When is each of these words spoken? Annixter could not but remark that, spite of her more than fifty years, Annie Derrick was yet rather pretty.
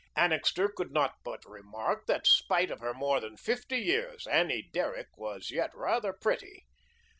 Annixter 0.15 0.67
could 0.67 0.91
not 0.91 1.13
but 1.23 1.45
remark 1.45 2.07
that, 2.07 2.25
spite 2.25 2.71
of 2.71 2.79
her 2.79 2.91
more 2.91 3.19
than 3.19 3.37
fifty 3.37 3.77
years, 3.77 4.25
Annie 4.25 4.67
Derrick 4.73 5.15
was 5.15 5.51
yet 5.51 5.69
rather 5.75 6.11
pretty. 6.11 6.63